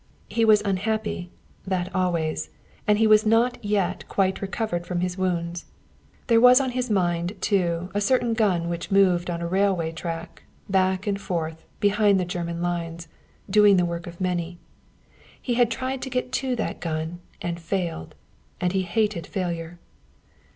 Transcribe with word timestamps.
He 0.29 0.45
was 0.45 0.63
unhappy 0.65 1.29
that 1.67 1.93
always 1.93 2.49
and 2.87 2.97
he 2.97 3.05
was 3.05 3.23
not 3.23 3.63
yet 3.63 4.09
quite 4.09 4.41
recovered 4.41 4.83
from 4.87 5.01
his 5.01 5.15
wounds. 5.15 5.65
There 6.25 6.41
was 6.41 6.59
on 6.59 6.71
his 6.71 6.89
mind, 6.89 7.33
too, 7.39 7.91
a 7.93 8.01
certain 8.01 8.33
gun 8.33 8.67
which 8.67 8.89
moved 8.89 9.29
on 9.29 9.43
a 9.43 9.47
railway 9.47 9.91
track, 9.91 10.41
back 10.67 11.05
and 11.05 11.21
forth, 11.21 11.65
behind 11.79 12.19
the 12.19 12.25
German 12.25 12.63
lines, 12.63 13.09
doing 13.47 13.77
the 13.77 13.85
work 13.85 14.07
of 14.07 14.19
many. 14.19 14.57
He 15.39 15.53
had 15.53 15.69
tried 15.69 16.01
to 16.01 16.09
get 16.09 16.31
to 16.31 16.55
that 16.55 16.79
gun, 16.79 17.19
and 17.39 17.59
failed. 17.59 18.15
And 18.59 18.73
he 18.73 18.81
hated 18.81 19.27
failure. 19.27 19.77